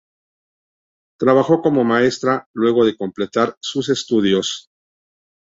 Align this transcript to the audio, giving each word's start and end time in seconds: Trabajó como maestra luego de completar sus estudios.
Trabajó 1.19 1.61
como 1.61 1.83
maestra 1.83 2.47
luego 2.53 2.85
de 2.85 2.97
completar 2.97 3.55
sus 3.59 3.89
estudios. 3.89 4.71